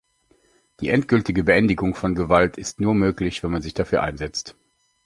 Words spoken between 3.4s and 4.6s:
wenn man sich dafür einsetzt.